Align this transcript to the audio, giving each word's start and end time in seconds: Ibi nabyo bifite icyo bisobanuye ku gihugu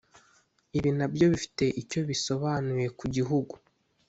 Ibi 0.77 0.89
nabyo 0.97 1.25
bifite 1.33 1.65
icyo 1.81 1.99
bisobanuye 2.09 2.87
ku 2.97 3.05
gihugu 3.15 3.53